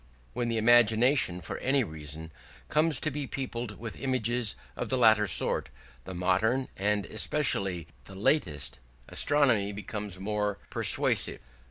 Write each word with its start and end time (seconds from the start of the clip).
When 0.33 0.49
the 0.49 0.57
imagination, 0.57 1.41
for 1.41 1.59
any 1.59 1.83
reason, 1.83 2.31
comes 2.69 2.99
to 3.01 3.11
be 3.11 3.27
peopled 3.27 3.77
with 3.77 4.01
images 4.01 4.55
of 4.75 4.89
the 4.89 4.97
latter 4.97 5.27
sort, 5.27 5.69
the 6.05 6.15
modern, 6.15 6.69
and 6.75 7.05
especially 7.05 7.85
the 8.05 8.15
latest, 8.15 8.79
astronomy 9.09 9.71
becomes 9.71 10.19
more 10.19 10.57
persuasive. 10.71 11.39